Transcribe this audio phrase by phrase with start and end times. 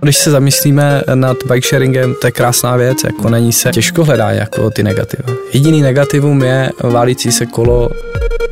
[0.00, 4.04] Když se zamyslíme nad bike sharingem, to je krásná věc, jako na ní se těžko
[4.04, 5.34] hledá jako ty negativa.
[5.52, 7.90] Jediný negativum je válící se kolo.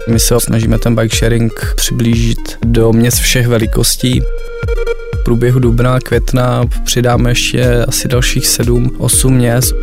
[0.08, 4.22] My se snažíme ten bike sharing přiblížit do měst všech velikostí.
[5.20, 9.74] V průběhu dubna, května přidáme ještě asi dalších 7-8 měst.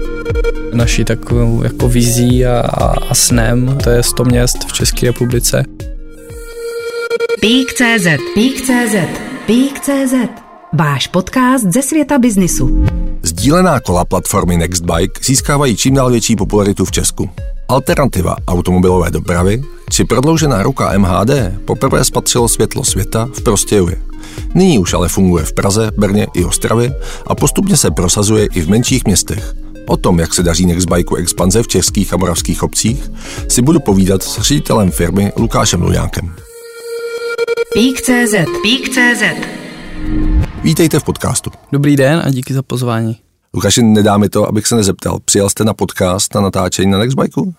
[0.73, 5.63] Naší takovou jako vizí a, a, a snem, to je 100 měst v České republice.
[7.41, 8.95] Pík.cz Pík.cz
[9.45, 10.40] Pík.cz
[10.73, 12.85] Váš podcast ze světa biznisu.
[13.23, 17.29] Sdílená kola platformy Nextbike získávají čím dál větší popularitu v Česku.
[17.67, 21.29] Alternativa automobilové dopravy či prodloužená ruka MHD
[21.65, 24.01] poprvé spatřilo světlo světa v Prostějově.
[24.55, 26.95] Nyní už ale funguje v Praze, Brně i Ostravě
[27.27, 29.53] a postupně se prosazuje i v menších městech.
[29.87, 33.11] O tom, jak se daří Nextbikeu expanze v českých a moravských obcích,
[33.47, 36.35] si budu povídat s ředitelem firmy Lukášem Luňákem.
[37.73, 39.60] Pík.cz Pík.cz
[40.63, 41.51] Vítejte v podcastu.
[41.71, 43.17] Dobrý den a díky za pozvání.
[43.53, 45.19] Lukáši, nedá mi to, abych se nezeptal.
[45.25, 47.53] Přijal jste na podcast na natáčení na Nextbikeu?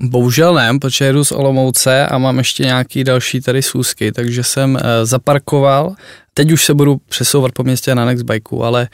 [0.00, 4.76] Bohužel ne, protože jedu z Olomouce a mám ještě nějaký další tady sůzky, takže jsem
[4.76, 5.94] e, zaparkoval.
[6.34, 8.88] Teď už se budu přesouvat po městě na Nextbikeu, ale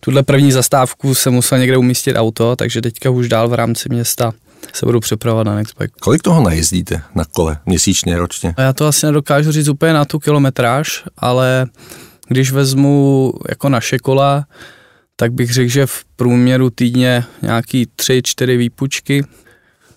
[0.00, 4.32] tuhle první zastávku jsem musel někde umístit auto, takže teďka už dál v rámci města
[4.72, 5.92] se budu přepravovat na Nextbike.
[6.00, 8.54] Kolik toho najezdíte na kole měsíčně, ročně?
[8.58, 11.66] Já to asi nedokážu říct úplně na tu kilometráž, ale
[12.32, 14.46] když vezmu jako naše kola,
[15.16, 19.24] tak bych řekl, že v průměru týdně nějaký tři, čtyři výpučky,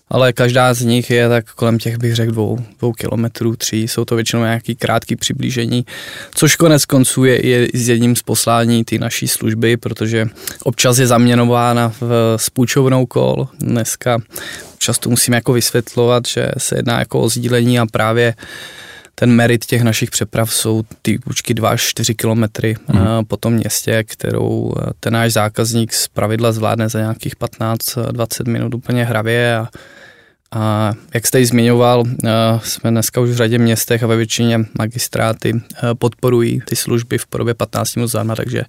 [0.08, 3.88] ale každá z nich je tak kolem těch, bych řekl, dvou, dvou kilometrů, tří.
[3.88, 5.84] Jsou to většinou nějaký krátký přiblížení,
[6.34, 10.26] což konec konců je, je s jedním z poslání té naší služby, protože
[10.62, 13.48] občas je zaměnována v spůjčovnou kol.
[13.60, 14.18] Dneska
[14.78, 18.34] často musíme jako vysvětlovat, že se jedná jako o sdílení a právě
[19.18, 23.24] ten merit těch našich přeprav jsou ty půjčky 2 až 4 kilometry mm.
[23.24, 28.74] po tom městě, kterou eh, ten náš zákazník z pravidla zvládne za nějakých 15-20 minut
[28.74, 29.68] úplně hravě a
[30.52, 32.30] a jak jste ji zmiňoval, eh,
[32.62, 37.26] jsme dneska už v řadě městech a ve většině magistráty eh, podporují ty služby v
[37.26, 38.62] podobě 15 minut zdarma, takže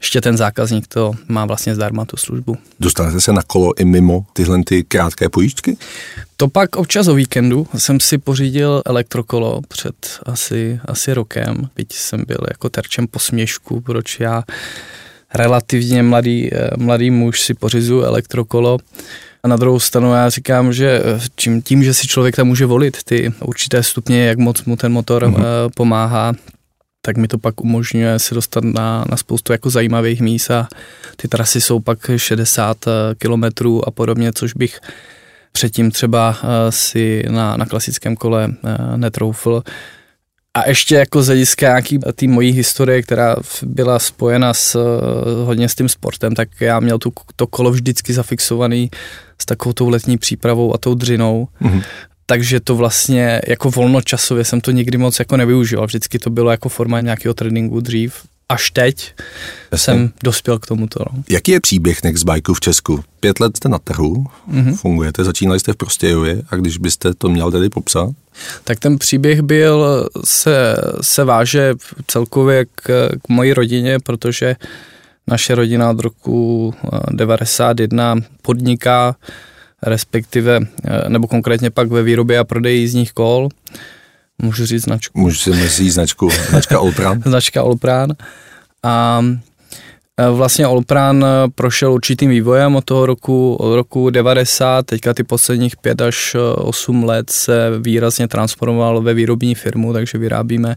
[0.00, 2.56] ještě ten zákazník to má vlastně zdarma tu službu.
[2.80, 5.76] Dostanete se na kolo i mimo tyhle ty krátké pojížďky?
[6.36, 12.24] To pak občas o víkendu jsem si pořídil elektrokolo před asi, asi rokem, byť jsem
[12.26, 14.42] byl jako terčem posměšku, proč já
[15.34, 18.78] relativně mladý, eh, mladý muž si pořizu elektrokolo.
[19.44, 21.02] A na druhou stranu já říkám, že
[21.34, 24.92] tím, tím, že si člověk tam může volit ty určité stupně, jak moc mu ten
[24.92, 25.70] motor mm-hmm.
[25.76, 26.32] pomáhá,
[27.02, 30.68] tak mi to pak umožňuje se dostat na, na spoustu jako zajímavých míst a
[31.16, 34.80] ty trasy jsou pak 60 eh, kilometrů a podobně, což bych
[35.52, 38.48] předtím třeba eh, si na, na klasickém kole
[38.96, 39.62] netroufl.
[40.54, 44.78] A ještě jako z hlediska nějaký té mojí historie, která byla spojena s,
[45.44, 48.90] hodně s tím sportem, tak já měl tu, to kolo vždycky zafixovaný
[49.38, 51.48] s takovou tou letní přípravou a tou dřinou.
[51.62, 51.82] Mm-hmm.
[52.26, 55.86] Takže to vlastně jako volnočasově jsem to nikdy moc jako nevyužil.
[55.86, 58.14] Vždycky to bylo jako forma nějakého tréninku dřív
[58.52, 59.14] až teď
[59.72, 59.84] Jasně.
[59.84, 61.04] jsem dospěl k tomuto.
[61.12, 61.22] No.
[61.28, 63.04] Jaký je příběh Nextbikeu v Česku?
[63.20, 64.76] Pět let jste na trhu, mm-hmm.
[64.76, 68.10] fungujete, začínali jste v Prostějově a když byste to měl tedy popsat?
[68.64, 71.74] Tak ten příběh byl, se, se váže
[72.06, 74.56] celkově k, k mojí rodině, protože
[75.26, 76.74] naše rodina od roku
[77.10, 79.16] 91 eh, podniká,
[79.82, 83.48] respektive, eh, nebo konkrétně pak ve výrobě a prodeji jízdních kol.
[84.42, 85.20] Můžu říct značku.
[85.20, 86.30] Můžu si říct značku.
[86.50, 87.22] Značka Olpran.
[87.26, 88.10] značka Olpran.
[88.82, 89.24] A
[90.16, 95.76] e, vlastně Olpran prošel určitým vývojem od toho roku, od roku 90, teďka ty posledních
[95.76, 100.76] 5 až 8 let se výrazně transformoval ve výrobní firmu, takže vyrábíme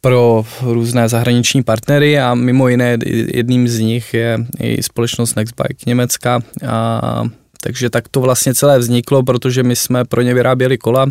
[0.00, 2.98] pro různé zahraniční partnery a mimo jiné
[3.34, 6.40] jedním z nich je i společnost Nextbike Německa.
[6.68, 7.22] A,
[7.62, 11.06] takže tak to vlastně celé vzniklo, protože my jsme pro ně vyráběli kola,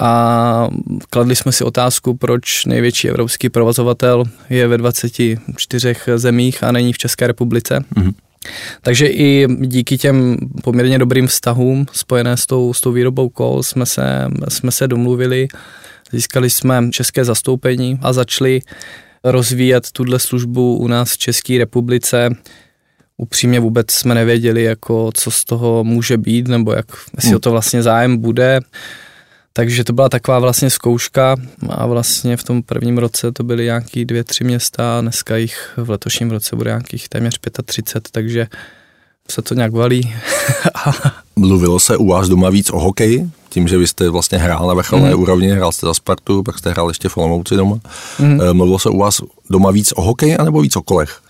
[0.00, 0.68] a
[1.10, 6.98] kladli jsme si otázku, proč největší evropský provozovatel je ve 24 zemích a není v
[6.98, 7.84] České republice.
[7.96, 8.12] Mm-hmm.
[8.82, 13.86] Takže i díky těm poměrně dobrým vztahům spojené s tou, s tou výrobou kol jsme
[13.86, 15.48] se, jsme se domluvili,
[16.12, 18.60] získali jsme české zastoupení a začali
[19.24, 22.30] rozvíjet tuhle službu u nás v České republice.
[23.16, 26.86] Upřímně vůbec jsme nevěděli, jako, co z toho může být, nebo jak,
[27.16, 28.60] jestli o to vlastně zájem bude.
[29.52, 31.36] Takže to byla taková vlastně zkouška
[31.68, 35.72] a vlastně v tom prvním roce to byly nějaký dvě, tři města a dneska jich
[35.76, 38.46] v letošním roce bude nějakých téměř 35, takže
[39.30, 40.14] se to nějak valí.
[41.36, 43.30] Mluvilo se u vás doma víc o hokeji?
[43.48, 45.22] Tím, že vy jste vlastně hrál na vrcholné mm.
[45.22, 47.80] úrovni, hrál jste za Spartu, pak jste hrál ještě v Olomouci doma.
[48.18, 48.40] Mm.
[48.52, 49.20] Mluvilo se u vás
[49.50, 51.20] doma víc o hokeji anebo víc o kolech?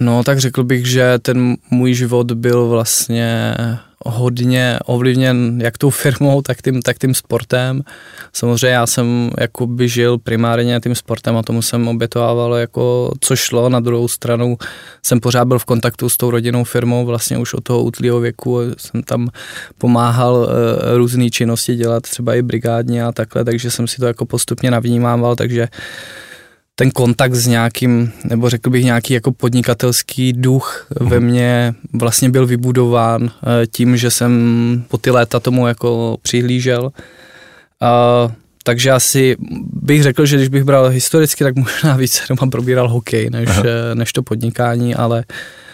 [0.00, 3.54] No, tak řekl bych, že ten můj život byl vlastně
[4.06, 7.82] hodně ovlivněn jak tou firmou, tak tím, tak tím sportem.
[8.32, 13.68] Samozřejmě já jsem jakoby žil primárně tím sportem a tomu jsem obětovával jako co šlo.
[13.68, 14.56] Na druhou stranu
[15.02, 18.60] jsem pořád byl v kontaktu s tou rodinnou firmou vlastně už od toho útlýho věku.
[18.76, 19.28] Jsem tam
[19.78, 20.46] pomáhal uh,
[20.96, 25.36] různé činnosti dělat, třeba i brigádně a takhle, takže jsem si to jako postupně navnímával,
[25.36, 25.68] takže
[26.78, 31.08] ten kontakt s nějakým, nebo řekl bych nějaký jako podnikatelský duch mm.
[31.08, 36.92] ve mně vlastně byl vybudován eh, tím, že jsem po ty léta tomu jako přihlížel.
[37.80, 38.28] A,
[38.62, 39.36] takže asi
[39.72, 43.94] bych řekl, že když bych bral historicky, tak možná více doma probíral hokej, než, eh,
[43.94, 45.24] než to podnikání, ale...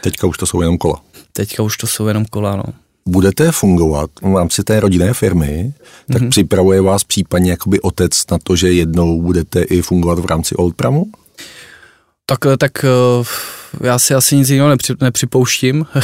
[0.01, 1.01] Teďka už to jsou jenom kola.
[1.33, 2.65] Teďka už to jsou jenom kola, no
[3.07, 5.73] budete fungovat v rámci té rodinné firmy,
[6.13, 6.29] tak mm-hmm.
[6.29, 11.07] připravuje vás případně jakoby otec na to, že jednou budete i fungovat v rámci Oldpramu?
[12.27, 13.25] Tak, tak eh,
[13.87, 15.87] já si asi nic jiného nepři, nepřipouštím.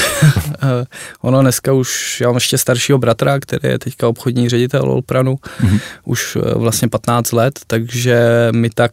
[0.62, 0.84] Eh,
[1.20, 5.80] ono dneska už, já mám ještě staršího bratra, který je teďka obchodní ředitel Olpranu, mm-hmm.
[6.04, 8.92] už eh, vlastně 15 let, takže my tak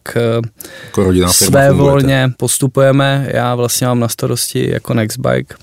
[0.88, 3.28] jako své volně postupujeme.
[3.34, 5.56] Já vlastně mám na starosti jako Nextbike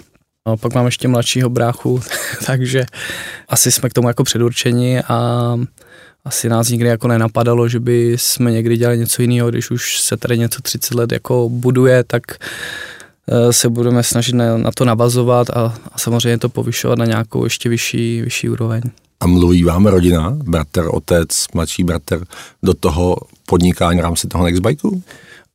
[0.49, 2.01] No, pak mám ještě mladšího bráchu,
[2.47, 2.85] takže
[3.49, 5.57] asi jsme k tomu jako předurčeni a
[6.25, 10.17] asi nás nikdy jako nenapadalo, že by jsme někdy dělali něco jiného, když už se
[10.17, 15.51] tady něco 30 let jako buduje, tak eh, se budeme snažit na, na to navazovat
[15.51, 18.83] a, a samozřejmě to povyšovat na nějakou ještě vyšší, vyšší úroveň.
[19.21, 22.25] A mluví vám rodina, bratr, otec, mladší bratr,
[22.63, 23.17] do toho
[23.47, 25.03] podnikání v rámci toho Nextbikeu?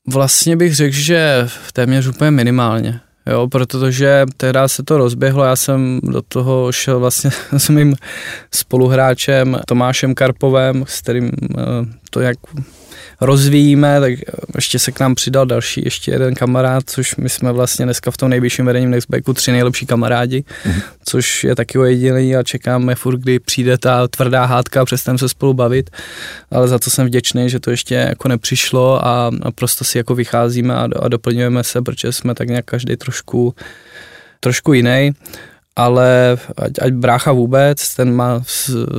[0.08, 3.00] Vlastně bych řekl, že téměř úplně minimálně
[3.30, 7.96] jo, protože teda se to rozběhlo, já jsem do toho šel vlastně s mým
[8.52, 11.64] spoluhráčem Tomášem Karpovem, s kterým eh,
[12.10, 12.38] to jak
[13.22, 14.14] rozvíjíme, tak
[14.56, 18.18] ještě se k nám přidal další, ještě jeden kamarád, což my jsme vlastně dneska v
[18.18, 20.82] tom nejvyšším vedení Nextbacku tři nejlepší kamarádi, mm-hmm.
[21.06, 25.30] což je taky ojedinělý a čekáme furt, kdy přijde ta tvrdá hádka a přestaneme se
[25.30, 25.90] spolu bavit,
[26.52, 30.16] ale za to jsem vděčný, že to ještě jako nepřišlo a, a prostě si jako
[30.16, 33.56] vycházíme a, a doplňujeme se, protože jsme tak nějak každý trošku
[34.40, 35.12] trošku jiný
[35.78, 38.42] ale ať, ať brácha vůbec, ten má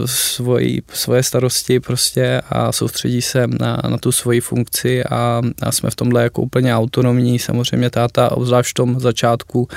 [0.05, 5.91] svoji, svoje starosti prostě a soustředí se na, na tu svoji funkci a, a jsme
[5.91, 7.39] v tomhle jako úplně autonomní.
[7.39, 9.69] Samozřejmě táta, obzvlášť v tom začátku,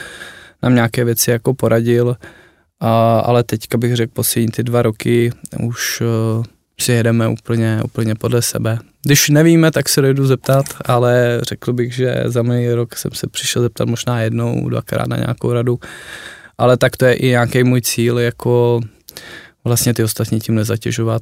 [0.63, 2.17] nám nějaké věci jako poradil,
[2.79, 5.31] a, ale teďka bych řekl poslední ty dva roky
[5.63, 6.45] už uh,
[6.79, 8.79] si jedeme úplně, úplně podle sebe.
[9.03, 13.27] Když nevíme, tak se dojdu zeptat, ale řekl bych, že za minulý rok jsem se
[13.27, 15.79] přišel zeptat možná jednou, dvakrát na nějakou radu
[16.61, 18.79] ale tak to je i nějaký můj cíl, jako
[19.63, 21.21] vlastně ty ostatní tím nezatěžovat.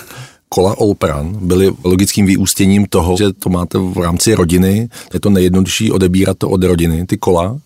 [0.48, 5.92] Kola Olpran byly logickým vyústěním toho, že to máte v rámci rodiny, je to nejjednodušší
[5.92, 7.58] odebírat to od rodiny, ty kola,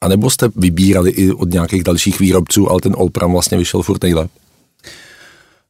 [0.00, 4.30] anebo jste vybírali i od nějakých dalších výrobců, ale ten Olpran vlastně vyšel furt nejlépe?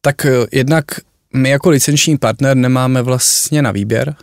[0.01, 0.85] Tak eh, jednak
[1.33, 4.15] my jako licenční partner nemáme vlastně na výběr,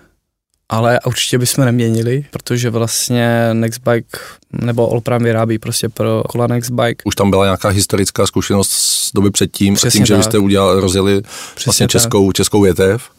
[0.69, 4.19] ale určitě bychom neměnili, protože vlastně Nextbike
[4.52, 7.02] nebo Olpram vyrábí prostě pro kola Nextbike.
[7.05, 10.19] Už tam byla nějaká historická zkušenost z doby předtím, Přesně tím, že tak.
[10.19, 11.22] vy jste udělali, rozjeli
[11.66, 13.11] vlastně českou, českou větev.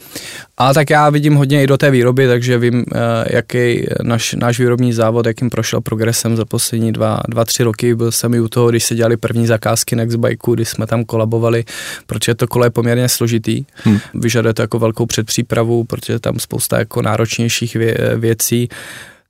[0.58, 3.00] A tak já vidím hodně i do té výroby, takže vím, eh,
[3.36, 7.96] jaký naš, náš výrobní závod, jakým prošel progresem za poslední dva, dva, tři roky.
[7.96, 11.64] Byl jsem i u toho, když se dělali první zakázky Nextbikeu, kdy jsme tam kolabovali,
[12.06, 13.66] protože to kolo je poměrně složitý.
[13.76, 14.00] Hmm.
[14.14, 18.70] Vyžaduje to jako velkou předpřípravu, protože tam spousta jako náročnějších vě, věcí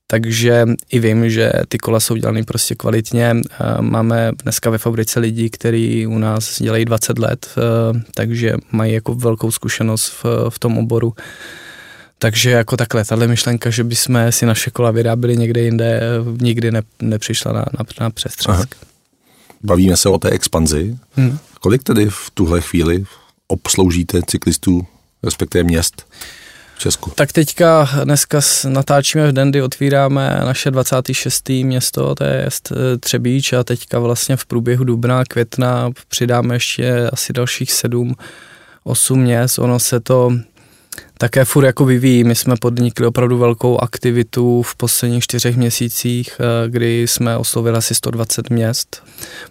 [0.07, 3.35] takže i vím, že ty kola jsou dělané prostě kvalitně.
[3.35, 8.93] Eh, máme dneska ve fabrice lidi, kteří u nás dělají 20 let, eh, takže mají
[8.93, 11.13] jako velkou zkušenost v, v tom oboru.
[12.19, 16.01] Takže jako takhle, tahle myšlenka, že bychom si naše kola vyráběli někde jinde,
[16.41, 18.75] nikdy ne, nepřišla na, na, na přestřesk.
[19.63, 20.97] Bavíme se o té expanzi.
[21.15, 21.37] Hmm.
[21.59, 23.05] Kolik tedy v tuhle chvíli
[23.47, 24.87] obsloužíte cyklistů,
[25.23, 26.05] respektive měst?
[26.75, 27.11] V Česku?
[27.15, 31.49] Tak teďka dneska natáčíme v Dendy, otvíráme naše 26.
[31.49, 37.33] město, to je eh, Třebíč a teďka vlastně v průběhu dubna, května přidáme ještě asi
[37.33, 38.15] dalších 7,
[38.83, 39.59] 8 měst.
[39.59, 40.31] Ono se to
[41.17, 42.23] také furt jako vyvíjí.
[42.23, 47.95] My jsme podnikli opravdu velkou aktivitu v posledních čtyřech měsících, eh, kdy jsme oslovili asi
[47.95, 49.03] 120 měst,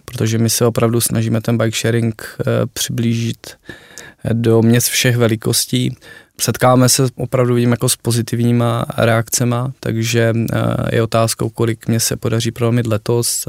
[0.05, 3.57] protože my se opravdu snažíme ten bike sharing eh, přiblížit
[4.33, 5.97] do měst všech velikostí.
[6.41, 10.33] Setkáváme se opravdu vidím jako s pozitivníma reakcema, takže
[10.91, 13.47] je otázkou, kolik mě se podaří prolomit letos,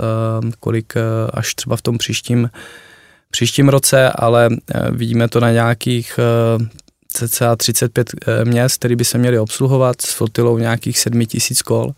[0.61, 0.95] kolik
[1.35, 2.51] až třeba v tom příštím,
[3.31, 4.49] příštím roce, ale
[4.91, 6.21] vidíme to na nějakých
[7.09, 8.15] cca 35
[8.45, 11.95] měst, které by se měly obsluhovat s flotilou nějakých 7 tisíc kol.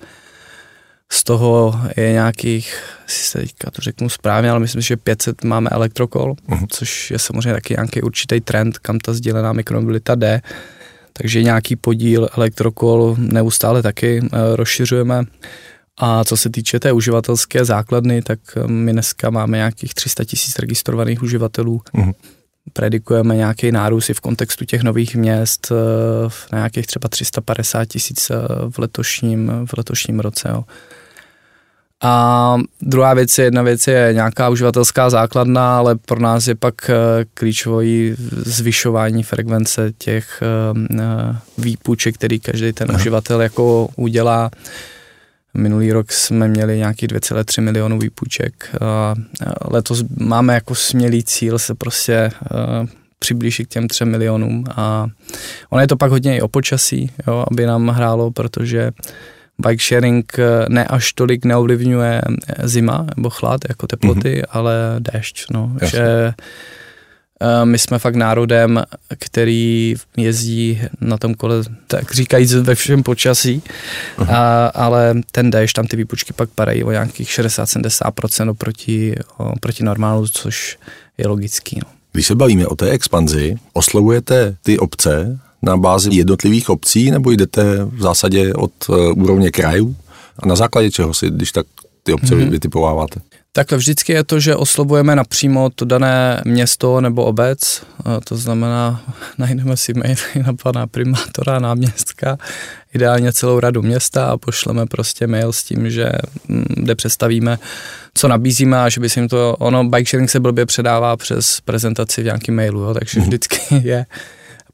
[1.12, 5.70] Z toho je nějakých, si se teďka to řeknu správně, ale myslím, že 500 máme
[5.70, 6.66] elektrokol, uh-huh.
[6.70, 10.40] což je samozřejmě taky nějaký určitý trend, kam ta sdílená mikromobilita jde.
[11.12, 15.24] Takže nějaký podíl elektrokol neustále taky uh, rozšiřujeme.
[15.96, 20.58] A co se týče té uživatelské základny, tak eh, my dneska máme nějakých 300 tisíc
[20.58, 21.82] registrovaných uživatelů.
[21.94, 22.14] Uh-huh
[22.72, 28.30] predikujeme nějaký nárůst i v kontextu těch nových měst eh, na nějakých třeba 350 tisíc
[28.68, 30.48] v letošním, v letošním roce.
[30.48, 30.64] Jo.
[32.02, 36.90] A druhá věc je, jedna věc je nějaká uživatelská základna, ale pro nás je pak
[36.90, 36.94] eh,
[37.34, 42.98] klíčový zvyšování frekvence těch eh, výpůjček, který každý ten Aha.
[42.98, 44.50] uživatel jako udělá.
[45.54, 48.70] Minulý rok jsme měli nějaký 2,3 milionů výpůjček.
[49.64, 52.30] Letos máme jako smělý cíl se prostě eh,
[53.18, 55.06] přiblížit k těm 3 milionům a
[55.70, 58.90] ono je to pak hodně i o počasí, jo, aby nám hrálo, protože
[59.58, 64.50] bike sharing eh, ne až tolik neovlivňuje eh, zima nebo chlad jako teploty, mm-hmm.
[64.50, 65.44] ale déšť.
[65.50, 65.76] No.
[65.82, 66.34] Že
[67.40, 68.82] eh, my jsme fakt národem,
[69.18, 73.62] který jezdí na tom kole, tak říkajíc ve všem počasí,
[74.18, 74.26] uh-huh.
[74.30, 80.26] a, ale ten déšť, tam ty výpučky pak padají o nějakých 60-70% oproti, oproti normálu,
[80.26, 80.78] což
[81.18, 81.80] je logický.
[81.84, 81.90] No.
[82.12, 87.84] Když se bavíme o té expanzi, oslovujete ty obce, na bázi jednotlivých obcí, nebo jdete
[87.84, 89.96] v zásadě od uh, úrovně krajů?
[90.38, 91.66] A na základě čeho si, když tak
[92.02, 92.50] ty obce mm-hmm.
[92.50, 93.20] vytipováváte?
[93.52, 97.82] Takhle vždycky je to, že oslovujeme napřímo to dané město nebo obec,
[98.24, 99.02] to znamená,
[99.38, 102.38] najdeme si mail na pana primátora, náměstka,
[102.94, 106.12] ideálně celou radu města a pošleme prostě mail s tím, že
[106.48, 107.58] mm, kde představíme,
[108.14, 111.60] co nabízíme a že by si jim to, ono, bike sharing se blbě předává přes
[111.60, 113.28] prezentaci v nějakém mailu, jo, takže mhm.
[113.28, 114.06] vždycky je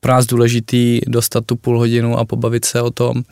[0.04, 3.22] pro nás důležitý dostat tu půl hodinu a pobavit se o tom.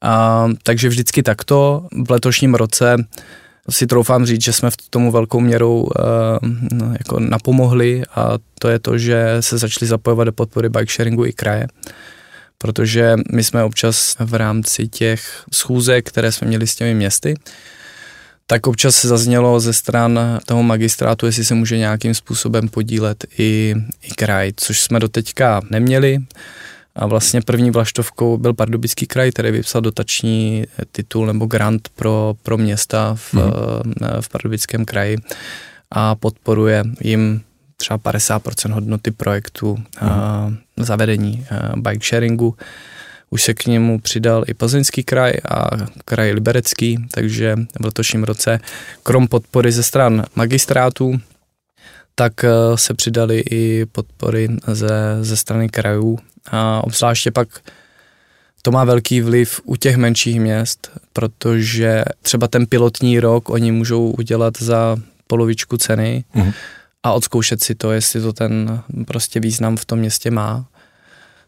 [0.00, 1.86] A, takže vždycky takto.
[2.06, 2.96] V letošním roce
[3.70, 5.88] si troufám říct, že jsme v tomu velkou měrou uh,
[6.98, 11.32] jako napomohli a to je to, že se začali zapojovat do podpory bike sharingu i
[11.32, 11.66] kraje
[12.58, 17.34] protože my jsme občas v rámci těch schůzek, které jsme měli s těmi městy,
[18.52, 23.74] tak občas se zaznělo ze stran toho magistrátu, jestli se může nějakým způsobem podílet i,
[24.02, 26.18] i kraj, což jsme doteďka neměli.
[26.96, 32.58] A vlastně první vlaštovkou byl Pardubický kraj, který vypsal dotační titul nebo grant pro, pro
[32.58, 33.42] města v, mm.
[34.20, 35.16] v Pardubickém kraji
[35.90, 37.42] a podporuje jim
[37.76, 40.08] třeba 50% hodnoty projektu mm.
[40.08, 42.56] a zavedení bike sharingu.
[43.32, 45.70] Už se k němu přidal i Plzeňský kraj a
[46.04, 48.60] kraj Liberecký, takže v letošním roce
[49.02, 51.20] krom podpory ze stran magistrátů,
[52.14, 56.18] tak eh, se přidali i podpory ze, ze strany krajů
[56.50, 57.48] a obzvláště pak
[58.62, 64.10] to má velký vliv u těch menších měst, protože třeba ten pilotní rok oni můžou
[64.10, 64.96] udělat za
[65.26, 66.52] polovičku ceny mm.
[67.02, 70.66] a odzkoušet si to, jestli to ten prostě význam v tom městě má.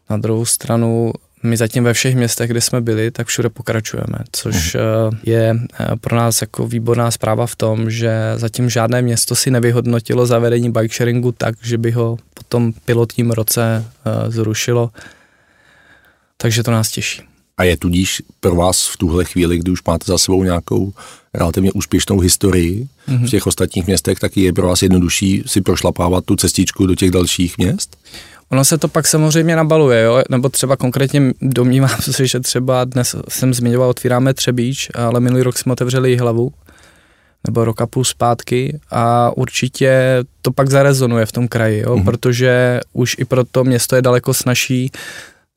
[0.09, 1.13] Na druhou stranu
[1.45, 4.81] my zatím ve všech městech, kde jsme byli, tak všude pokračujeme, což uh
[5.23, 10.25] je eh, pro nás jako výborná zpráva v tom, že zatím žádné město si nevyhodnotilo
[10.25, 13.85] zavedení bike sharingu tak, že by ho po tom pilotním roce
[14.27, 14.91] zrušilo.
[16.37, 17.21] Takže to nás těší.
[17.57, 20.93] A je tudíž pro vás v tuhle chvíli, kdy už máte za sebou nějakou
[21.33, 23.27] relativně úspěšnou historii mm-hmm.
[23.27, 27.11] v těch ostatních městech, tak je pro vás jednodušší si prošlapávat tu cestičku do těch
[27.11, 27.97] dalších měst?
[28.51, 30.23] Ono se to pak samozřejmě nabaluje, jo?
[30.29, 35.57] nebo třeba konkrétně domnívám se, že třeba dnes jsem zmiňoval, otvíráme Třebíč, ale minulý rok
[35.57, 36.51] jsme otevřeli hlavu,
[37.47, 41.95] nebo rok a půl zpátky a určitě to pak zarezonuje v tom kraji, jo?
[41.95, 42.05] Mm-hmm.
[42.05, 44.91] protože už i pro to město je daleko snažší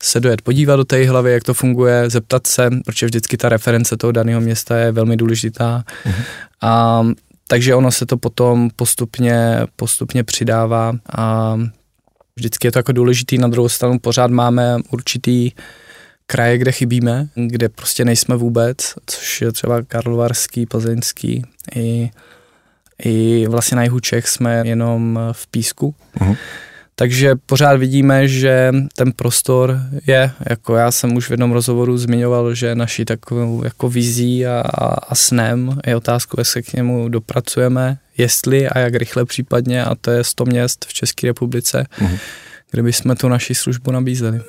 [0.03, 3.97] se dojet podívat do té hlavy, jak to funguje, zeptat se, protože vždycky ta reference
[3.97, 5.83] toho daného města je velmi důležitá.
[6.05, 6.23] Mm-hmm.
[6.61, 7.03] A,
[7.47, 11.57] takže ono se to potom postupně, postupně přidává a
[12.39, 15.51] Vždycky je to jako důležitý, na druhou stranu pořád máme určitý
[16.25, 21.43] kraje, kde chybíme, kde prostě nejsme vůbec, což je třeba Karlovarský, Plzeňský
[21.75, 22.11] i,
[23.03, 25.95] i vlastně na jihu Čech jsme jenom v Písku.
[26.19, 26.37] Uh-huh.
[26.99, 32.53] Takže pořád vidíme, že ten prostor je, jako já jsem už v jednom rozhovoru zmiňoval,
[32.53, 34.63] že naší takovou jako vizí a,
[35.07, 39.95] a snem je otázku, jestli se k němu dopracujeme, jestli a jak rychle případně, a
[39.95, 42.19] to je 100 měst v České republice, mm-hmm.
[42.71, 44.41] kde bychom tu naši službu nabízeli.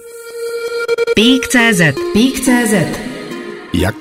[1.14, 1.80] Pík.cz
[2.12, 2.99] Pík.cz
[3.75, 3.97] Jak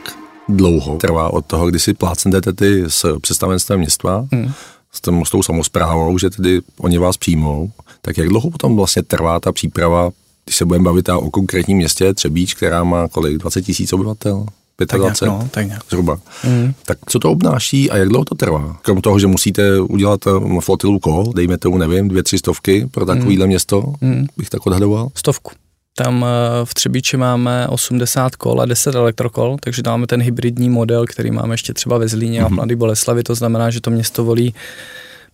[0.47, 4.51] dlouho trvá od toho, kdy si plácnete ty s představenstvem města, hmm.
[4.91, 9.03] S, tím, s tou samozprávou, že tedy oni vás přijmou, tak jak dlouho potom vlastně
[9.03, 10.11] trvá ta příprava,
[10.45, 14.45] když se budeme bavit o konkrétním městě Třebíč, která má kolik, 20 tisíc obyvatel?
[14.85, 15.83] 25, tak nějak, no, tak nějak.
[15.89, 16.19] zhruba.
[16.43, 16.73] Mm.
[16.85, 18.77] Tak co to obnáší a jak dlouho to trvá?
[18.81, 23.05] Krom toho, že musíte udělat eh, flotilu kol, dejme tomu, nevím, dvě, tři stovky pro
[23.05, 23.49] takovýhle mm.
[23.49, 24.25] město, mm.
[24.37, 25.09] bych tak odhadoval?
[25.15, 25.51] Stovku.
[25.95, 30.69] Tam eh, v Třebíči máme 80 kol a 10 elektrokol, takže tam máme ten hybridní
[30.69, 32.45] model, který máme ještě třeba ve Zlíně mm-hmm.
[32.45, 32.55] a v mhm.
[32.55, 34.53] Mladé Boleslavi, to znamená, že to město volí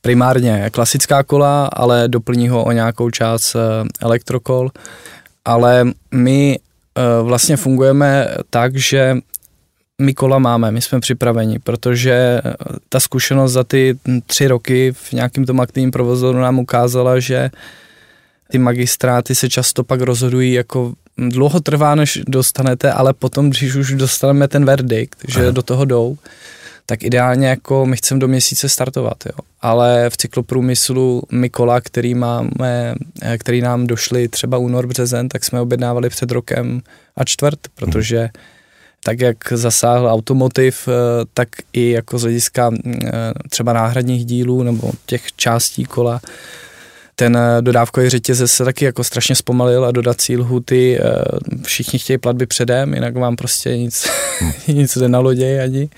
[0.01, 3.59] primárně klasická kola, ale doplní ho o nějakou část eh,
[4.01, 4.69] elektrokol.
[5.45, 6.59] Ale my
[7.21, 9.17] vlastně fungujeme tak, že
[10.01, 12.41] my kola máme, my jsme připraveni, protože
[12.89, 17.49] ta zkušenost za ty tři roky v nějakém tom aktivním provozu nám ukázala, že
[18.55, 23.93] ty magistráty se často pak rozhodují jako dlouho trvá, než dostanete, ale potom, když už
[23.93, 25.51] dostaneme ten verdikt, že Aha.
[25.51, 26.17] do toho jdou,
[26.85, 29.45] tak ideálně jako my chceme do měsíce startovat, jo.
[29.61, 32.95] Ale v cykloprůmyslu my kola, který máme,
[33.37, 36.81] který nám došly třeba únor, březen, tak jsme objednávali před rokem
[37.17, 38.29] a čtvrt, protože hmm
[39.07, 40.91] tak jak zasáhl automotiv, eh,
[41.33, 43.11] tak i jako z hlediska eh,
[43.49, 46.21] třeba náhradních dílů nebo těch částí kola,
[47.15, 50.99] ten eh, dodávkový řetězec se taky jako strašně zpomalil a dodací lhuty,
[51.63, 54.07] všichni chtějí platby předem, jinak vám prostě nic,
[54.39, 54.51] hmm.
[54.67, 55.89] nic jde na lodě ani.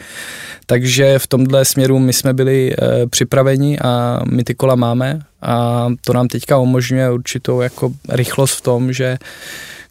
[0.66, 2.76] Takže v tomhle směru my jsme byli
[3.10, 8.62] připraveni a my ty kola máme a to nám teďka umožňuje určitou jako rychlost v
[8.62, 9.18] tom, že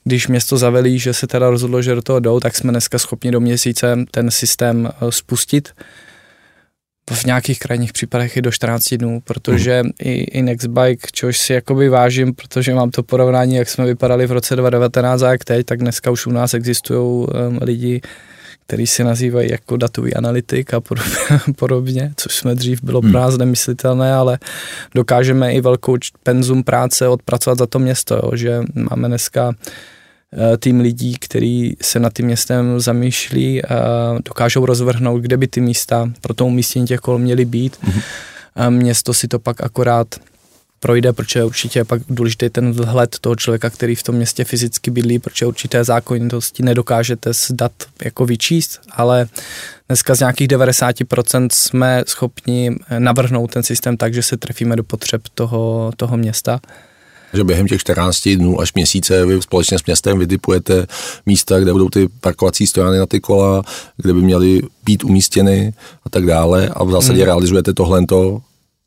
[0.07, 3.31] když město zavelí, že se teda rozhodlo, že do toho jdou, tak jsme dneska schopni
[3.31, 5.69] do měsíce ten systém eh, spustit.
[7.13, 9.91] V nějakých krajních případech i do 14 dnů, protože mm.
[10.03, 14.33] i, i Nextbike, což si jakoby vážím, protože mám to porovnání, jak jsme vypadali v
[14.33, 18.01] roce 2019 a jak teď, tak dneska už u nás existují um, lidi,
[18.67, 20.81] který se nazývají jako datový analytik a
[21.57, 23.21] podobně, což jsme dřív bylo pro hmm.
[23.21, 24.39] nás nemyslitelné, ale
[24.95, 28.61] dokážeme i velkou penzum práce odpracovat za to město, jo, že
[28.91, 29.53] máme dneska
[30.59, 33.75] tým lidí, který se nad tím městem zamýšlí a
[34.25, 37.77] dokážou rozvrhnout, kde by ty místa pro to umístění těch kol měly být.
[37.77, 38.03] Mm-hmm.
[38.55, 40.07] A město si to pak akorát
[40.81, 44.91] projde, protože určitě je pak důležitý ten vhled toho člověka, který v tom městě fyzicky
[44.91, 47.73] bydlí, protože určité zákonitosti nedokážete z dat
[48.05, 49.27] jako vyčíst, ale
[49.89, 55.23] dneska z nějakých 90% jsme schopni navrhnout ten systém tak, že se trefíme do potřeb
[55.35, 56.61] toho, toho města
[57.37, 60.87] že během těch 14 dnů až měsíce vy společně s městem vytipujete
[61.27, 63.63] místa, kde budou ty parkovací stojany na ty kola,
[63.97, 67.27] kde by měly být umístěny a tak dále a v zásadě hmm.
[67.27, 68.05] realizujete tohle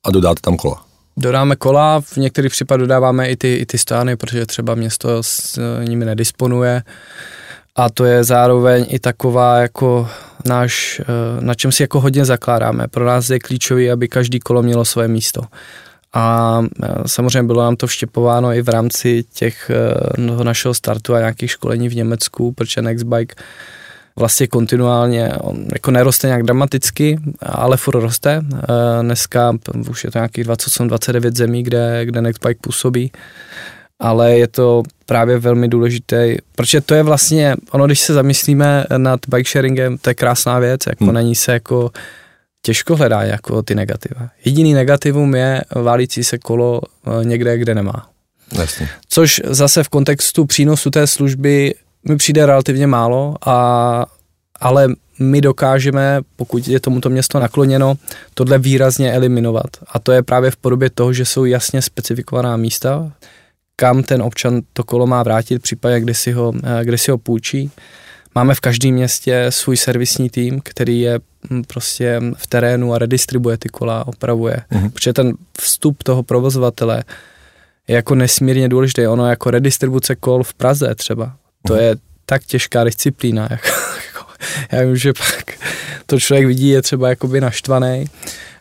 [0.03, 0.85] a dodáte tam kola.
[1.17, 5.59] Dodáme kola, v některých případech dodáváme i ty, i ty stojany, protože třeba město s
[5.83, 6.83] nimi nedisponuje
[7.75, 10.09] a to je zároveň i taková jako
[10.45, 11.05] náš, eh,
[11.39, 12.87] na čem si jako hodně zakládáme.
[12.87, 15.41] Pro nás je klíčový, aby každý kolo mělo své místo.
[16.13, 21.19] A e, samozřejmě bylo nám to vštěpováno i v rámci těch e, našeho startu a
[21.19, 23.35] nějakých školení v Německu, protože Nextbike
[24.15, 28.31] vlastně kontinuálně, on jako neroste nějak dramaticky, ale furt roste.
[28.31, 29.57] E, dneska
[29.89, 33.11] už je to nějakých 28-29 zemí, kde, kde Nextbike působí,
[33.99, 39.19] ale je to právě velmi důležité, protože to je vlastně, ono když se zamyslíme nad
[39.27, 41.13] bike sharingem, to je krásná věc, jako hmm.
[41.13, 41.91] není se jako
[42.61, 44.29] těžko hledá jako ty negativa.
[44.45, 48.09] Jediný negativum je válící se kolo eh, někde, kde nemá.
[48.51, 48.89] Jasně.
[49.09, 54.05] Což zase v kontextu přínosu té služby mi přijde relativně málo, a,
[54.59, 54.87] ale
[55.19, 57.95] my dokážeme, pokud je tomuto město nakloněno,
[58.33, 59.69] tohle výrazně eliminovat.
[59.87, 63.11] A to je právě v podobě toho, že jsou jasně specifikovaná místa,
[63.75, 67.17] kam ten občan to kolo má vrátit, případně kde si ho, eh, kde si ho
[67.17, 67.71] půjčí.
[68.35, 71.19] Máme v každém městě svůj servisní tým, který je
[71.67, 74.57] prostě v terénu a redistribuje ty kola, opravuje.
[74.71, 74.89] Mm-hmm.
[74.89, 77.03] Protože ten vstup toho provozovatele
[77.87, 79.07] je jako nesmírně důležitý.
[79.07, 81.35] Ono jako redistribuce kol v Praze třeba,
[81.67, 81.81] to mm-hmm.
[81.81, 83.47] je tak těžká disciplína.
[83.51, 83.67] Jako,
[84.07, 84.25] jako,
[84.71, 85.53] já vím, že pak
[86.05, 88.05] to člověk vidí, je třeba jakoby naštvaný,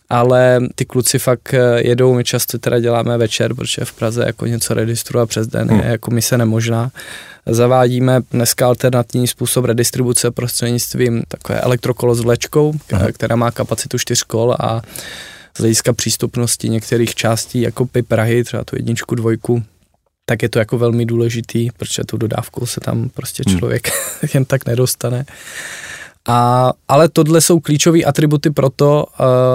[0.09, 4.47] ale ty kluci fakt eh, jedou, my často teda děláme večer, protože v Praze jako
[4.47, 5.81] něco registruje přes den hmm.
[5.81, 6.91] je jako mise nemožná.
[7.47, 12.75] Zavádíme dneska alternativní způsob redistribuce prostřednictvím takové elektrokolo s vlečkou,
[13.13, 14.83] která má kapacitu čtyř kol a
[15.57, 19.63] z hlediska přístupnosti některých částí jako by Prahy, třeba tu jedničku, dvojku,
[20.25, 23.59] tak je to jako velmi důležitý, protože tu dodávku se tam prostě hmm.
[23.59, 24.31] člověk hmm.
[24.35, 25.25] jen tak nedostane.
[26.29, 29.07] A, ale tohle jsou klíčové atributy pro to,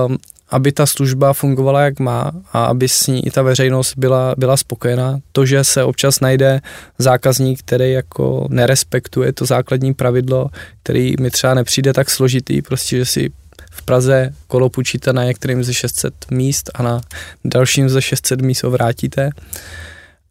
[0.09, 0.15] uh,
[0.53, 4.57] aby ta služba fungovala jak má a aby s ní i ta veřejnost byla, byla
[4.57, 5.19] spokojená.
[5.31, 6.61] To, že se občas najde
[6.97, 10.49] zákazník, který jako nerespektuje to základní pravidlo,
[10.83, 13.31] který mi třeba nepřijde tak složitý, prostě, že si
[13.71, 17.01] v Praze kolo půjčíte na některým ze 600 míst a na
[17.45, 19.29] dalším ze 600 míst ho vrátíte,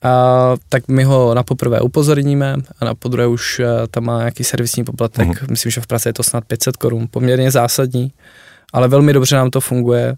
[0.02, 4.44] a, tak my ho na poprvé upozorníme a na podruhé už eh, tam má nějaký
[4.44, 5.46] servisní poplatek, mm.
[5.50, 8.12] myslím, že v Praze je to snad 500 korun, poměrně zásadní,
[8.72, 10.16] ale velmi dobře nám to funguje,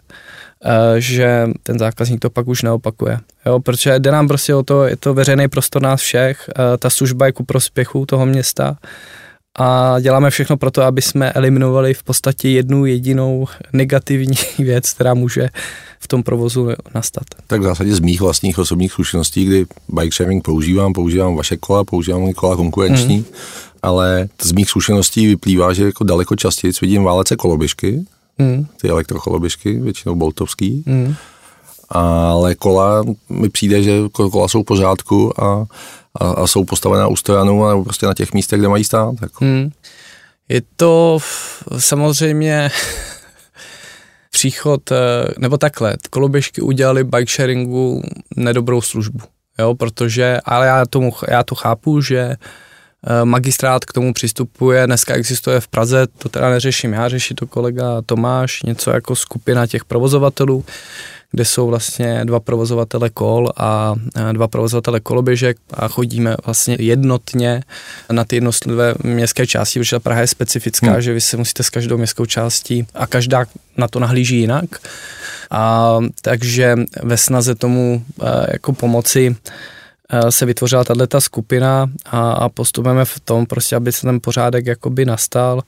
[0.64, 4.85] eh, že ten zákazník to pak už neopakuje, jo, protože jde nám prostě o to,
[4.85, 8.77] je to veřejný prostor nás všech, eh, ta služba je ku prospěchu toho města,
[9.59, 15.14] a děláme všechno pro to, aby jsme eliminovali v podstatě jednu jedinou negativní věc, která
[15.14, 15.49] může
[16.01, 17.25] v tom provozu nastat.
[17.47, 21.85] Tak v zásadě z mých vlastních osobních zkušeností, kdy bike sharing používám, používám vaše kola,
[21.85, 23.25] používám kola konkurenční, mm.
[23.83, 28.05] ale z mých zkušeností vyplývá, že jako daleko častěji vidím válece koloběžky,
[28.38, 28.66] mm.
[28.81, 31.14] ty elektrokoloběžky, většinou boltovský, mm.
[31.88, 35.66] ale kola mi přijde, že kola jsou v pořádku a
[36.20, 39.14] a, a jsou postavená u stojanů nebo prostě na těch místech, kde mají stát.
[39.23, 39.44] Jako.
[39.44, 39.70] Hmm.
[40.49, 41.18] Je to
[41.79, 42.70] samozřejmě
[44.31, 44.97] příchod, eh,
[45.38, 48.03] nebo takhle, koloběžky udělali bike sharingu
[48.37, 49.18] nedobrou službu,
[49.59, 52.37] jo, protože, ale já, tomu, já to chápu, že eh,
[53.25, 58.03] magistrát k tomu přistupuje, dneska existuje v Praze, to teda neřeším já, řeší to kolega
[58.07, 60.64] Tomáš, něco jako skupina těch provozovatelů,
[61.31, 63.95] kde jsou vlastně dva provozovatele kol a
[64.33, 67.62] dva provozovatele koloběžek a chodíme vlastně jednotně
[68.12, 71.01] na ty jednotlivé městské části, protože Praha je specifická, hmm.
[71.01, 74.64] že vy se musíte s každou městskou částí a každá na to nahlíží jinak.
[75.51, 78.05] A takže ve snaze tomu
[78.53, 79.37] jako pomoci
[80.31, 85.05] se vytvořila tato skupina a, a postupujeme v tom, prostě, aby se ten pořádek jakoby
[85.05, 85.62] nastal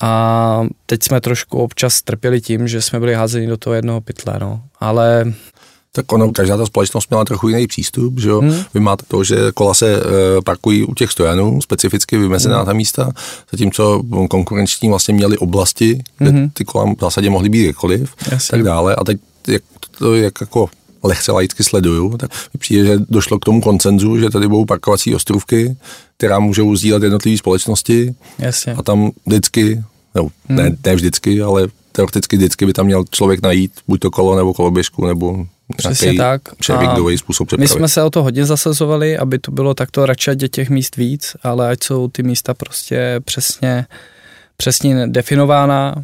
[0.00, 4.38] a teď jsme trošku občas trpěli tím, že jsme byli házeni do toho jednoho pytle,
[4.40, 4.60] no.
[4.80, 5.32] Ale
[5.92, 8.40] tak ono, každá ta společnost měla trochu jiný přístup, že jo?
[8.40, 8.62] Hmm.
[8.74, 10.00] Vy máte to, že kola se e,
[10.44, 12.66] parkují u těch stojanů, specificky vymezená hmm.
[12.66, 13.12] ta místa,
[13.50, 16.50] zatímco konkurenční vlastně měli oblasti, kde hmm.
[16.50, 18.50] ty kola v zásadě mohly být jakkoliv, Jasně.
[18.50, 18.96] tak dále.
[18.96, 19.62] A teď jak
[19.98, 20.68] to jak jako
[21.02, 25.14] lehce laicky sleduju, tak mi přijde, že došlo k tomu koncenzu, že tady budou parkovací
[25.14, 25.76] ostrovky,
[26.16, 28.72] která můžou sdílet jednotlivé společnosti Jasně.
[28.72, 29.82] a tam vždycky,
[30.14, 30.58] no, hmm.
[30.58, 34.54] ne, ne vždycky, ale teoreticky vždycky by tam měl člověk najít buď to kolo nebo
[34.54, 36.54] koloběžku nebo Přesně tak.
[36.54, 37.64] Převikdový způsob přepravy.
[37.64, 41.36] My jsme se o to hodně zasazovali, aby to bylo takto radši, těch míst víc,
[41.42, 43.86] ale ať jsou ty místa prostě přesně
[44.56, 45.94] přesně definována.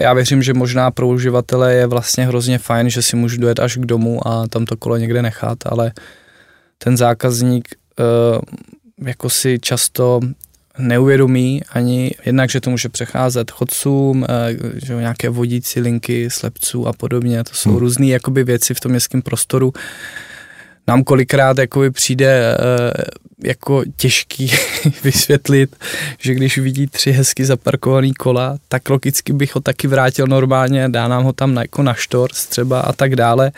[0.00, 3.76] Já věřím, že možná pro uživatele je vlastně hrozně fajn, že si můžu dojet až
[3.76, 5.92] k domu a tam to kolo někde nechat, ale
[6.78, 10.20] ten zákazník uh, jako si často
[10.78, 14.56] neuvědomí ani jednak, že to může přecházet chodcům, eh,
[14.86, 17.44] že nějaké vodící linky, slepců a podobně.
[17.44, 17.78] To jsou hmm.
[17.78, 19.72] různé jakoby věci v tom městském prostoru.
[20.90, 22.92] Nám kolikrát jakoby přijde eh,
[23.44, 24.52] jako těžký
[25.04, 25.76] vysvětlit,
[26.18, 31.08] že když vidí tři hezky zaparkovaný kola, tak logicky bych ho taky vrátil normálně, dá
[31.08, 33.52] nám ho tam na, jako na štorc třeba a tak dále.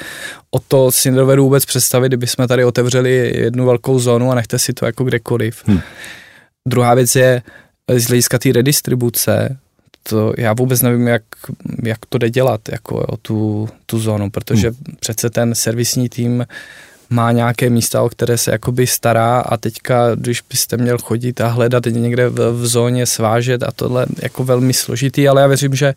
[0.51, 4.59] O to si nedovedu vůbec představit, kdyby jsme tady otevřeli jednu velkou zónu a nechte
[4.59, 5.62] si to jako kdekoliv.
[5.66, 5.81] Hmm.
[6.68, 7.42] Druhá věc je
[7.97, 9.59] z hlediska té redistribuce,
[10.03, 11.23] to já vůbec nevím, jak,
[11.83, 14.97] jak to jde dělat, jako jo, tu, tu zónu, protože hmm.
[15.01, 16.45] přece ten servisní tým
[17.12, 21.48] má nějaké místa, o které se jakoby stará a teďka, když byste měl chodit a
[21.48, 25.94] hledat někde v, v zóně svážet a tohle jako velmi složitý, ale já věřím, že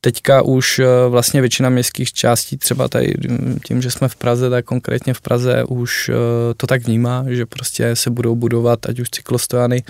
[0.00, 3.14] teďka už eh, vlastně většina městských částí, třeba tady
[3.64, 6.14] tím, že jsme v Praze, tak konkrétně v Praze už eh,
[6.56, 9.82] to tak vnímá, že prostě se budou budovat ať už cyklostojany,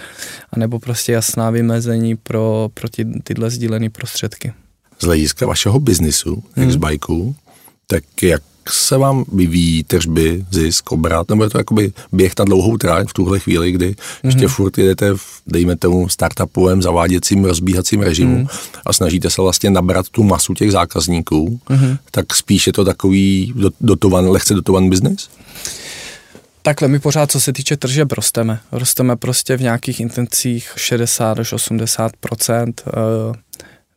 [0.53, 4.53] anebo prostě jasná vymezení pro, pro ty, tyhle sdílené prostředky.
[4.99, 6.67] Z hlediska vašeho biznisu, hmm.
[6.67, 7.35] X-Bikeů,
[7.87, 12.77] tak jak se vám vyvíjí tržby, zisk, obrat, nebo je to jakoby běh na dlouhou
[12.77, 14.27] tráť v tuhle chvíli, kdy mm-hmm.
[14.27, 18.81] ještě furt jedete v, dejme tomu, startupovém zaváděcím, rozbíhacím režimu mm-hmm.
[18.87, 21.99] a snažíte se vlastně nabrat tu masu těch zákazníků, mm-hmm.
[22.11, 25.29] tak spíš je to takový dotovan, lehce dotovan biznis?
[26.63, 28.61] Takhle my pořád, co se týče tržeb, rosteme.
[28.73, 32.73] Rosteme prostě v nějakých intencích 60 až 80%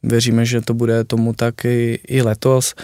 [0.04, 2.76] Věříme, že to bude tomu tak i, i letos.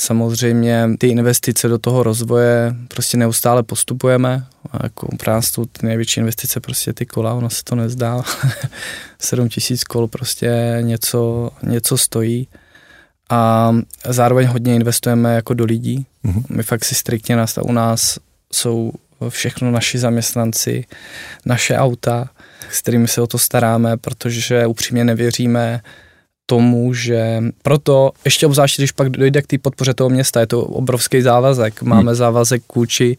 [0.00, 4.46] Samozřejmě ty investice do toho rozvoje prostě neustále postupujeme.
[4.70, 8.22] A jako právě jsou ty největší investice prostě ty kola, ono se to nezdá.
[9.18, 12.48] 7 tisíc kol prostě něco, něco stojí.
[13.30, 13.72] A
[14.08, 16.06] zároveň hodně investujeme jako do lidí.
[16.24, 16.42] Mm-hmm.
[16.48, 18.18] My fakt si striktně nás, u nás
[18.52, 18.92] jsou
[19.28, 20.84] všechno naši zaměstnanci,
[21.46, 22.30] naše auta,
[22.70, 25.80] s kterými se o to staráme, protože upřímně nevěříme,
[26.50, 30.62] tomu, že proto, ještě obzvlášť, když pak dojde k té podpoře toho města, je to
[30.62, 31.82] obrovský závazek.
[31.82, 32.14] Máme hmm.
[32.14, 33.16] závazek kůči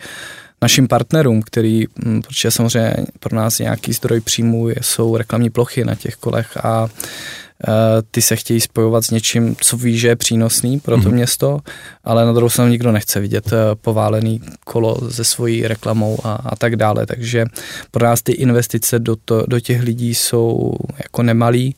[0.62, 5.96] našim partnerům, který, hm, protože samozřejmě pro nás nějaký zdroj příjmu jsou reklamní plochy na
[5.96, 7.72] těch kolech a e,
[8.12, 11.14] ty se chtějí spojovat s něčím, co ví, že je přínosný pro to mm-hmm.
[11.14, 11.60] město,
[12.04, 16.56] ale na druhou stranu nikdo nechce vidět e, poválený kolo se svojí reklamou a, a
[16.56, 17.46] tak dále, takže
[17.92, 21.76] pro nás ty investice do, to, do těch lidí jsou jako nemalý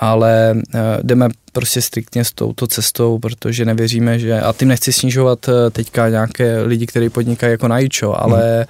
[0.00, 5.48] ale uh, jdeme prostě striktně s touto cestou, protože nevěříme, že, a tím nechci snižovat
[5.48, 8.64] uh, teďka nějaké lidi, kteří podnikají jako na Ičo, ale hmm.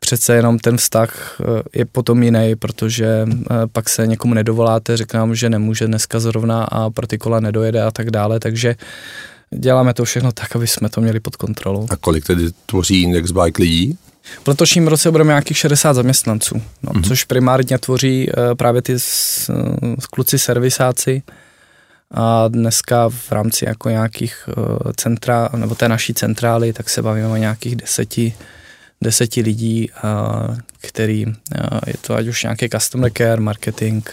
[0.00, 3.26] přece jenom ten vztah uh, je potom jiný, protože
[3.72, 7.90] pak se někomu nedovoláte, řeknám, že nemůže dneska zrovna a pro ty kola nedojede a
[7.90, 8.74] tak dále, takže
[9.54, 11.86] děláme to všechno tak, aby jsme to měli pod kontrolou.
[11.90, 13.98] A kolik tedy tvoří Index Bike lidí?
[14.22, 17.08] V letošním roce budeme nějakých 60 zaměstnanců, no, mm-hmm.
[17.08, 21.22] což primárně tvoří uh, právě ty s, uh, kluci servisáci
[22.10, 27.26] a dneska v rámci jako nějakých uh, centra, nebo té naší centrály, tak se bavíme
[27.26, 28.34] o nějakých deseti,
[29.00, 31.34] deseti lidí, uh, který, uh,
[31.86, 34.08] je to ať už nějaký customer care, marketing,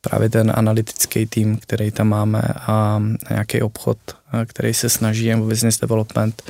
[0.00, 3.98] právě ten analytický tým, který tam máme a nějaký obchod,
[4.46, 6.42] který se snaží, nebo business development,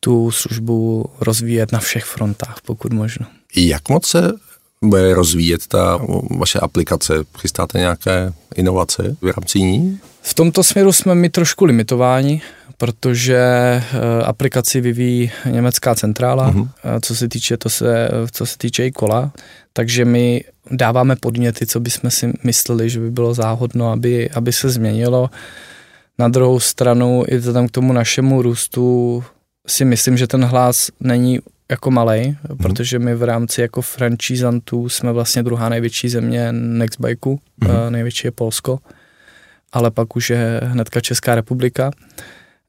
[0.00, 3.26] tu službu rozvíjet na všech frontách, pokud možno.
[3.56, 4.32] Jak moc se
[4.82, 6.00] bude rozvíjet ta
[6.38, 7.14] vaše aplikace?
[7.38, 10.00] Chystáte nějaké inovace v rámci ní?
[10.22, 12.42] V tomto směru jsme my trošku limitováni,
[12.78, 13.82] protože eh,
[14.24, 16.68] aplikaci vyvíjí německá centrála, uh-huh.
[17.00, 19.32] co se týče to se, co se týče i kola,
[19.72, 24.70] takže my dáváme podněty, co bychom si mysleli, že by bylo záhodno, aby, aby se
[24.70, 25.30] změnilo.
[26.18, 29.24] Na druhou stranu i vzhledem k tomu našemu růstu
[29.68, 31.38] si myslím, že ten hlas není
[31.70, 32.58] jako malý, hmm.
[32.58, 37.92] protože my v rámci jako franchisantů jsme vlastně druhá největší země Nextbikeu, hmm.
[37.92, 38.78] největší je Polsko,
[39.72, 41.90] ale pak už je hnedka Česká republika.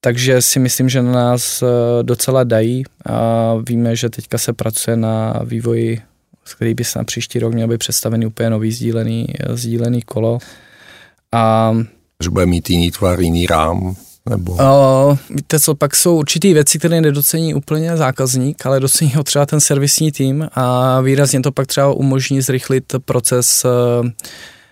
[0.01, 4.97] Takže si myslím, že na nás eh, docela dají a víme, že teďka se pracuje
[4.97, 6.01] na vývoji,
[6.45, 10.39] z který by se na příští rok měl být představený úplně nový sdílený, sdílený kolo.
[11.31, 11.73] A
[12.23, 13.95] že bude mít jiný tvar, jiný rám.
[14.29, 14.51] Nebo...
[14.51, 19.45] Uh, víte co, pak jsou určitý věci, které nedocení úplně zákazník, ale docení ho třeba
[19.45, 24.09] ten servisní tým a výrazně to pak třeba umožní zrychlit proces uh,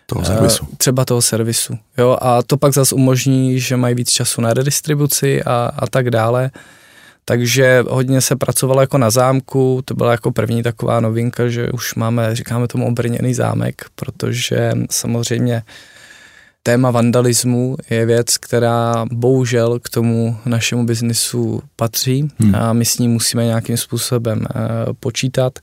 [0.06, 0.64] toho servisu.
[0.64, 1.74] Uh, třeba toho servisu.
[1.98, 6.10] Jo, a to pak zase umožní, že mají víc času na redistribuci a, a tak
[6.10, 6.52] dále.
[7.26, 11.96] Takže hodně se pracovalo jako na zámku, to byla jako první taková novinka, že už
[11.96, 15.64] máme, říkáme tomu obrněný zámek, protože samozřejmě
[16.68, 22.56] téma vandalismu je věc, která bohužel k tomu našemu biznisu patří hmm.
[22.56, 25.60] a my s ní musíme nějakým způsobem uh, počítat.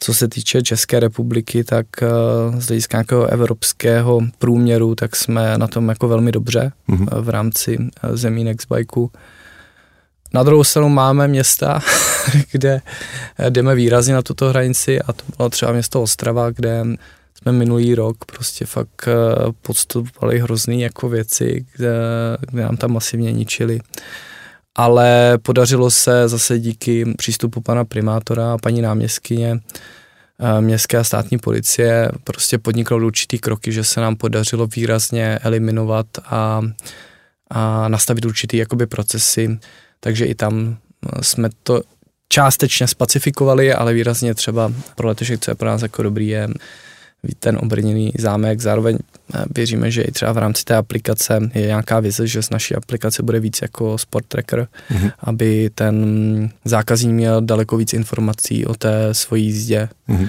[0.00, 5.66] Co se týče České republiky, tak uh, z hlediska nějakého evropského průměru, tak jsme na
[5.66, 7.00] tom jako velmi dobře hmm.
[7.00, 9.10] uh, v rámci uh, zemí Nextbikeu.
[10.34, 11.80] Na druhou stranu máme města,
[12.52, 12.80] kde
[13.48, 16.84] jdeme výrazně na tuto hranici a to bylo třeba město Ostrava, kde
[17.42, 19.12] jsme minulý rok prostě fakt eh,
[19.62, 21.92] podstupovali hrozný jako věci, kde,
[22.50, 23.80] kde nám tam masivně ničili.
[24.74, 29.60] Ale podařilo se zase díky přístupu pana primátora a paní náměstkyně
[30.40, 36.06] eh, městské a státní policie prostě podniklo určitý kroky, že se nám podařilo výrazně eliminovat
[36.24, 36.62] a,
[37.50, 39.58] a nastavit určitý jakoby procesy,
[40.00, 41.82] takže i tam eh, jsme to
[42.28, 46.48] částečně spacifikovali, ale výrazně třeba pro letošek, co je pro nás jako dobrý, je
[47.38, 48.60] ten obrněný zámek.
[48.60, 48.98] Zároveň
[49.34, 52.74] eh, věříme, že i třeba v rámci té aplikace je nějaká vize, že z naší
[52.74, 55.12] aplikace bude víc jako sport tracker, mm-hmm.
[55.20, 59.88] aby ten zákazník měl daleko víc informací o té svojí jízdě.
[60.08, 60.28] Mm-hmm.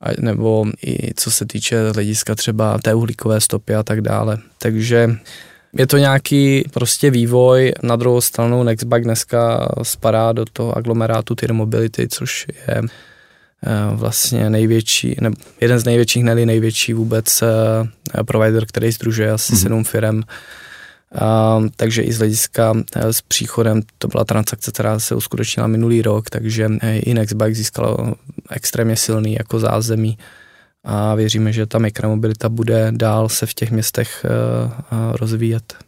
[0.00, 4.38] A, nebo i co se týče hlediska třeba té uhlíkové stopy a tak dále.
[4.58, 5.10] Takže
[5.72, 11.52] je to nějaký prostě vývoj, na druhou stranu Nextbike dneska spadá do toho aglomerátu Tier
[11.52, 12.82] Mobility, což je
[13.94, 17.48] vlastně největší, ne, jeden z největších, ne největší vůbec uh,
[18.22, 19.62] provider, který združuje asi mm-hmm.
[19.62, 20.16] sedm firm.
[20.18, 26.30] Uh, takže i z hlediska s příchodem, to byla transakce, která se uskutečnila minulý rok,
[26.30, 28.14] takže i Nextbike získalo
[28.50, 30.18] extrémně silný jako zázemí
[30.84, 34.26] a věříme, že ta mikromobilita bude dál se v těch městech
[35.12, 35.87] rozvíjet.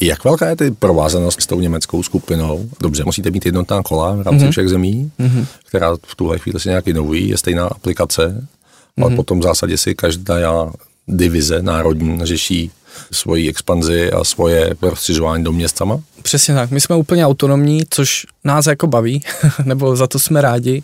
[0.00, 2.70] Jak velká je ty provázanost s tou německou skupinou?
[2.80, 4.50] Dobře, musíte mít jednotná kola v rámci mm-hmm.
[4.50, 5.46] všech zemí, mm-hmm.
[5.68, 9.02] která v tuhle chvíli se nějak inovují, je stejná aplikace, mm-hmm.
[9.02, 9.16] ale mhm.
[9.16, 10.72] potom v zásadě si každá
[11.08, 12.70] divize národní řeší
[13.12, 16.00] svoji expanzi a svoje rozšiřování do měst sama?
[16.22, 16.70] Přesně tak.
[16.70, 19.22] My jsme úplně autonomní, což nás jako baví,
[19.64, 20.82] nebo za to jsme rádi,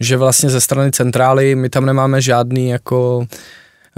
[0.00, 3.26] že vlastně ze strany centrály my tam nemáme žádný jako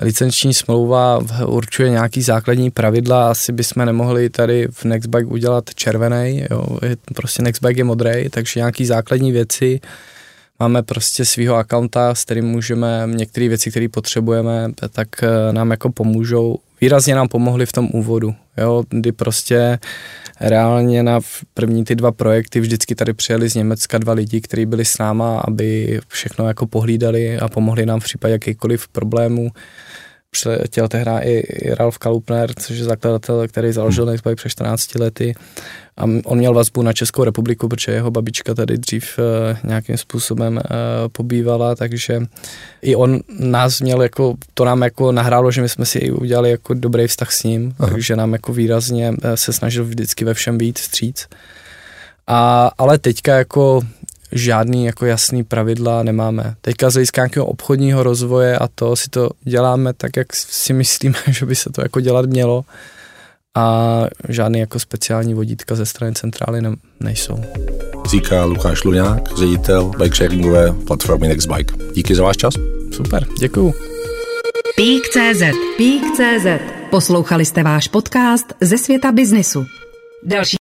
[0.03, 6.79] licenční smlouva určuje nějaký základní pravidla, asi bychom nemohli tady v Nextbike udělat červený, jo,
[7.15, 9.81] prostě Nextbike je modrý, takže nějaký základní věci,
[10.61, 15.93] máme prostě svého accounta, s kterým můžeme některé věci, které potřebujeme, tak eh, nám jako
[15.93, 16.59] pomůžou.
[16.81, 19.79] Výrazně nám pomohli v tom úvodu, jo, kdy prostě
[20.40, 21.20] reálně na
[21.55, 25.40] první ty dva projekty vždycky tady přijeli z Německa dva lidi, kteří byli s náma,
[25.40, 29.51] aby všechno jako pohlídali a pomohli nám v případě jakýkoliv problémů
[30.31, 34.12] přiletěl tehdy i Ralf Kalupner, což je zakladatel, který založil hmm.
[34.12, 35.35] Nextbike před 14 lety.
[35.97, 40.57] A on měl vazbu na Českou republiku, protože jeho babička tady dřív uh, nějakým způsobem
[40.57, 40.62] uh,
[41.12, 42.21] pobývala, takže
[42.83, 46.75] i on nás měl jako, to nám jako nahrálo, že my jsme si udělali jako
[46.75, 47.91] dobrý vztah s ním, Aha.
[47.91, 51.27] takže nám jako výrazně uh, se snažil vždycky ve všem být vstříc.
[52.27, 53.81] A, ale teďka jako
[54.33, 56.55] žádný jako jasný pravidla nemáme.
[56.61, 61.19] Teďka z hlediska nějakého obchodního rozvoje a to si to děláme tak, jak si myslíme,
[61.29, 62.64] že by se to jako dělat mělo
[63.57, 67.45] a žádný jako speciální vodítka ze strany centrály ne, nejsou.
[68.11, 70.29] Říká Lukáš Luňák, ředitel bike
[70.87, 71.75] platformy Nextbike.
[71.95, 72.55] Díky za váš čas.
[72.93, 73.75] Super, děkuju.
[74.77, 75.43] Pík.cz
[75.77, 76.47] Pík.cz
[76.91, 79.67] Poslouchali jste váš podcast ze světa biznisu.
[80.25, 80.57] Další